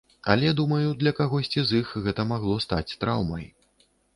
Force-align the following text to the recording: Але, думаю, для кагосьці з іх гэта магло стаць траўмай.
Але, 0.33 0.53
думаю, 0.59 0.95
для 1.03 1.13
кагосьці 1.19 1.63
з 1.73 1.77
іх 1.83 1.93
гэта 2.07 2.27
магло 2.33 2.59
стаць 2.67 2.95
траўмай. 3.05 3.45